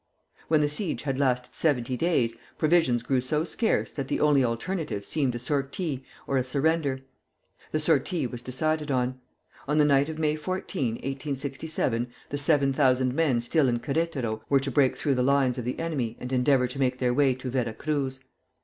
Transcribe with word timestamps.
When 0.47 0.61
the 0.61 0.67
siege 0.67 1.03
had 1.03 1.19
lasted 1.19 1.53
seventy 1.53 1.95
days, 1.95 2.35
provisions 2.57 3.03
grew 3.03 3.21
so 3.21 3.43
scarce 3.43 3.91
that 3.93 4.07
the 4.07 4.19
only 4.19 4.43
alternatives 4.43 5.07
seemed 5.07 5.35
a 5.35 5.37
sortie 5.37 6.03
or 6.25 6.37
a 6.37 6.43
surrender. 6.43 7.01
The 7.71 7.77
sortie 7.77 8.25
was 8.25 8.41
decided 8.41 8.89
on. 8.89 9.19
On 9.67 9.77
the 9.77 9.85
night 9.85 10.09
of 10.09 10.17
May 10.17 10.35
14, 10.35 10.93
1867, 10.95 12.07
the 12.29 12.37
seven 12.39 12.73
thousand 12.73 13.13
men 13.13 13.41
still 13.41 13.67
in 13.67 13.77
Queretaro 13.77 14.41
were 14.49 14.59
to 14.61 14.71
break 14.71 14.97
through 14.97 15.13
the 15.13 15.21
lines 15.21 15.59
of 15.59 15.65
the 15.65 15.77
enemy 15.77 16.17
and 16.19 16.33
endeavor 16.33 16.65
to 16.65 16.79
make 16.79 16.97
their 16.97 17.13
way 17.13 17.35
to 17.35 17.51
Vera 17.51 17.71
Cruz. 17.75 18.21